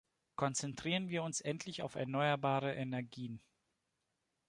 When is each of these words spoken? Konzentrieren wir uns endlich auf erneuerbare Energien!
Konzentrieren 0.35 1.09
wir 1.09 1.21
uns 1.21 1.41
endlich 1.41 1.83
auf 1.83 1.93
erneuerbare 1.93 2.73
Energien! 2.73 3.39